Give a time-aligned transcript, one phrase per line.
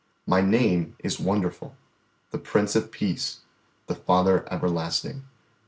[0.25, 1.75] My name is Wonderful,
[2.31, 3.41] the Prince of Peace,
[3.85, 5.25] the Father Everlasting.